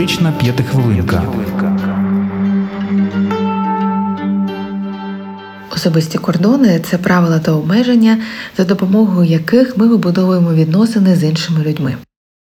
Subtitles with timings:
[0.00, 1.22] Практична п'ятихвилинка.
[5.70, 8.18] Особисті кордони це правила та обмеження,
[8.56, 11.96] за допомогою яких ми вибудовуємо відносини з іншими людьми.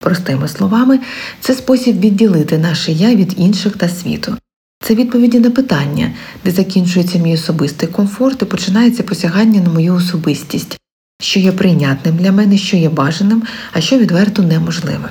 [0.00, 1.00] Простими словами,
[1.40, 4.36] це спосіб відділити наше я від інших та світу.
[4.80, 6.12] Це відповіді на питання,
[6.44, 10.78] де закінчується мій особистий комфорт і починається посягання на мою особистість,
[11.20, 13.42] що є прийнятним для мене, що є бажаним,
[13.72, 15.10] а що відверто неможливе.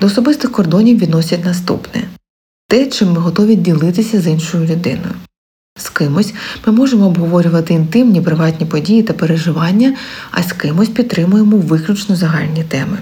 [0.00, 2.04] До особистих кордонів відносять наступне
[2.68, 5.14] те, чим ми готові ділитися з іншою людиною.
[5.78, 6.34] З кимось
[6.66, 9.96] ми можемо обговорювати інтимні приватні події та переживання,
[10.30, 12.98] а з кимось підтримуємо виключно загальні теми.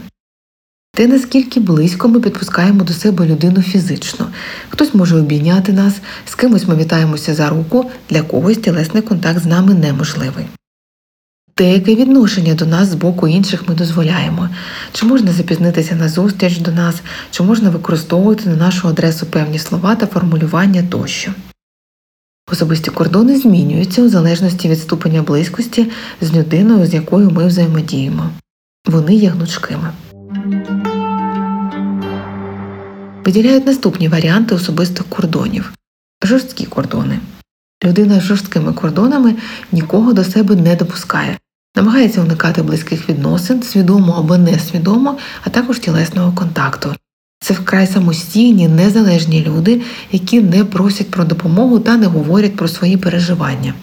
[0.94, 4.26] Те, наскільки близько ми підпускаємо до себе людину фізично,
[4.68, 5.94] хтось може обійняти нас,
[6.26, 10.46] з кимось ми вітаємося за руку, для когось тілесний контакт з нами неможливий.
[11.62, 14.48] Те, яке відношення до нас з боку інших ми дозволяємо,
[14.92, 19.94] чи можна запізнитися на зустріч до нас, чи можна використовувати на нашу адресу певні слова
[19.94, 21.32] та формулювання тощо.
[22.52, 28.30] Особисті кордони змінюються у залежності від ступеня близькості з людиною, з якою ми взаємодіємо.
[28.86, 29.92] Вони є гнучкими.
[33.24, 35.72] Виділяють наступні варіанти особистих кордонів
[36.24, 37.18] жорсткі кордони.
[37.84, 39.34] Людина з жорсткими кордонами
[39.72, 41.38] нікого до себе не допускає,
[41.82, 46.94] намагається уникати близьких відносин, свідомо або несвідомо, а також тілесного контакту.
[47.40, 52.96] Це вкрай самостійні, незалежні люди, які не просять про допомогу та не говорять про свої
[52.96, 53.74] переживання.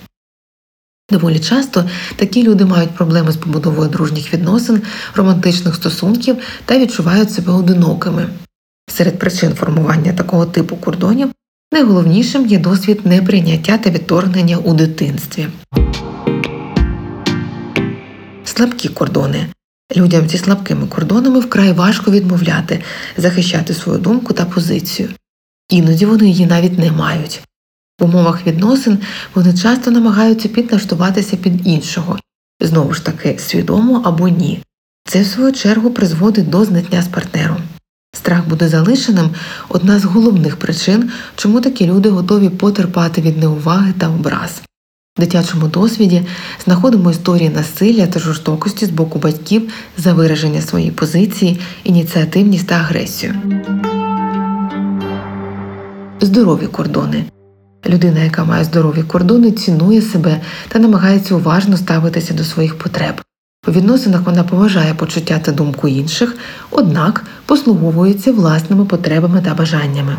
[1.12, 4.82] Доволі часто такі люди мають проблеми з побудовою дружніх відносин,
[5.16, 8.30] романтичних стосунків та відчувають себе одинокими.
[8.92, 11.30] Серед причин формування такого типу кордонів
[11.74, 15.48] найголовнішим є досвід неприйняття та відторгнення у дитинстві.
[18.60, 19.46] Слабкі кордони.
[19.98, 22.84] Людям зі слабкими кордонами вкрай важко відмовляти,
[23.18, 25.10] захищати свою думку та позицію.
[25.70, 27.42] Іноді вони її навіть не мають.
[28.00, 29.00] В умовах відносин
[29.36, 32.20] вони часто намагаються підлаштуватися під іншого,
[32.62, 34.64] знову ж таки, свідомо або ні.
[35.06, 37.62] Це, в свою чергу, призводить до знаття з партнером.
[38.16, 39.30] Страх бути залишеним
[39.70, 44.62] одна з головних причин, чому такі люди готові потерпати від неуваги та образ.
[45.20, 46.22] Дитячому досвіді
[46.66, 53.36] знаходимо історії насилля та жорстокості з боку батьків за вираження своєї позиції, ініціативність та агресію.
[56.22, 57.24] Здорові кордони.
[57.86, 63.22] Людина, яка має здорові кордони, цінує себе та намагається уважно ставитися до своїх потреб.
[63.68, 66.36] У відносинах вона поважає почуття та думку інших,
[66.72, 70.18] однак послуговується власними потребами та бажаннями.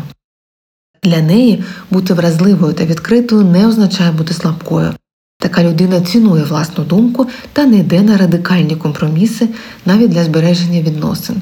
[1.03, 4.93] Для неї бути вразливою та відкритою не означає бути слабкою.
[5.39, 9.49] Така людина цінує власну думку та не йде на радикальні компроміси
[9.85, 11.41] навіть для збереження відносин.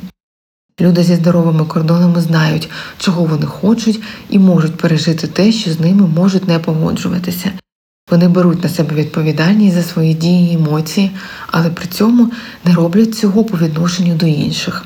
[0.82, 6.08] Люди зі здоровими кордонами знають, чого вони хочуть і можуть пережити те, що з ними
[6.08, 7.52] можуть не погоджуватися.
[8.12, 11.12] Вони беруть на себе відповідальність за свої дії і емоції,
[11.48, 12.32] але при цьому
[12.66, 14.86] не роблять цього по відношенню до інших.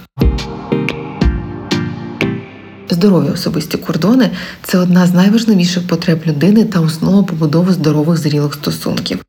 [3.03, 4.31] Здорові особисті кордони
[4.61, 9.25] це одна з найважливіших потреб людини та основа побудови здорових зрілих стосунків.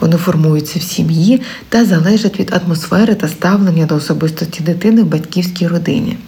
[0.00, 5.66] Вони формуються в сім'ї та залежать від атмосфери та ставлення до особистості дитини в батьківській
[5.66, 6.18] родині.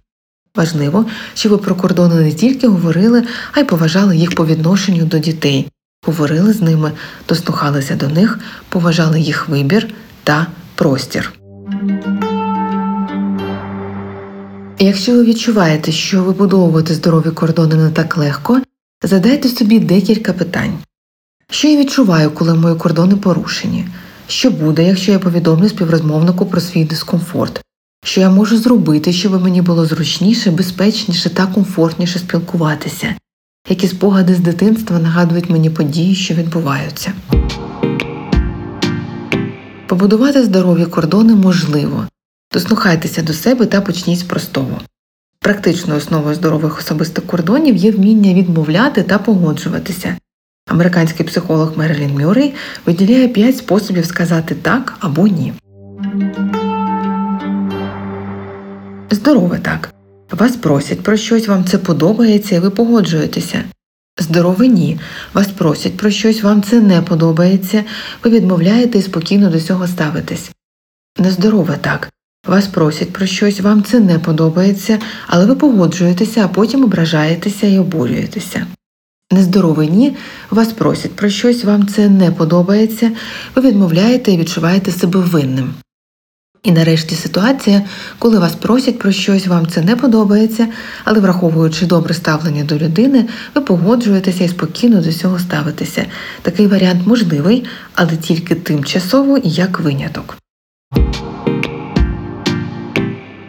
[0.54, 5.18] Важливо, щоб ви про кордони не тільки говорили, а й поважали їх по відношенню до
[5.18, 5.68] дітей,
[6.06, 6.92] говорили з ними,
[7.28, 9.88] дослухалися до них, поважали їх вибір
[10.24, 11.32] та простір.
[14.78, 18.60] Якщо ви відчуваєте, що вибудовувати здорові кордони не так легко,
[19.02, 20.78] задайте собі декілька питань.
[21.50, 23.88] Що я відчуваю, коли мої кордони порушені?
[24.28, 27.60] Що буде, якщо я повідомлю співрозмовнику про свій дискомфорт?
[28.04, 33.14] Що я можу зробити, щоб мені було зручніше, безпечніше та комфортніше спілкуватися?
[33.68, 37.12] Які спогади з дитинства нагадують мені події, що відбуваються?
[39.86, 42.06] Побудувати здорові кордони можливо.
[42.52, 44.80] Дослухайтеся до себе та почніть з простого.
[45.40, 50.16] Практичною основою здорових особистих кордонів є вміння відмовляти та погоджуватися.
[50.70, 52.54] Американський психолог Мерлін Мюррей
[52.86, 55.52] виділяє 5 способів сказати так або ні.
[59.10, 59.94] Здорове так.
[60.30, 63.64] Вас просять про щось, вам це подобається і ви погоджуєтеся.
[64.18, 65.00] Здорове ні.
[65.34, 67.84] Вас просять про щось, вам це не подобається,
[68.24, 70.50] ви відмовляєте і спокійно до цього ставитесь.
[71.18, 72.10] Нездорове так.
[72.46, 77.78] Вас просять про щось, вам це не подобається, але ви погоджуєтеся, а потім ображаєтеся і
[77.78, 78.66] обурюєтеся.
[79.32, 80.16] Нездорове ні,
[80.50, 83.10] вас просять про щось, вам це не подобається,
[83.54, 85.74] ви відмовляєте і відчуваєте себе винним.
[86.62, 87.82] І нарешті ситуація,
[88.18, 90.68] коли вас просять про щось, вам це не подобається,
[91.04, 96.06] але враховуючи добре ставлення до людини, ви погоджуєтеся і спокійно до цього ставитеся.
[96.42, 97.64] Такий варіант можливий,
[97.94, 100.36] але тільки тимчасово і як виняток.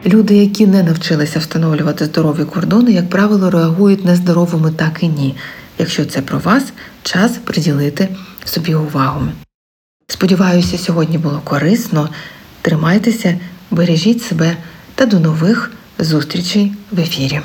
[0.07, 5.35] Люди, які не навчилися встановлювати здорові кордони, як правило, реагують нездоровими так і ні.
[5.79, 6.63] Якщо це про вас,
[7.03, 8.09] час приділити
[8.45, 9.21] собі увагу.
[10.07, 12.09] Сподіваюся, сьогодні було корисно.
[12.61, 13.39] Тримайтеся,
[13.71, 14.57] бережіть себе
[14.95, 17.41] та до нових зустрічей в ефірі.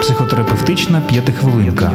[0.00, 1.92] Психотерапевтична п'ятихвилинка.